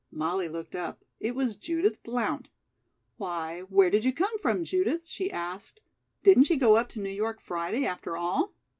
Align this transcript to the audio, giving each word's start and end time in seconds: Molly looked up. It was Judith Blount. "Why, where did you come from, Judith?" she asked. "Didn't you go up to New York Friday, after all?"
Molly 0.11 0.49
looked 0.49 0.73
up. 0.73 1.03
It 1.19 1.35
was 1.35 1.55
Judith 1.55 2.01
Blount. 2.01 2.49
"Why, 3.17 3.59
where 3.69 3.91
did 3.91 4.03
you 4.03 4.11
come 4.11 4.35
from, 4.39 4.63
Judith?" 4.63 5.07
she 5.07 5.31
asked. 5.31 5.79
"Didn't 6.23 6.49
you 6.49 6.57
go 6.57 6.75
up 6.75 6.89
to 6.89 6.99
New 6.99 7.11
York 7.11 7.39
Friday, 7.39 7.85
after 7.85 8.17
all?" 8.17 8.51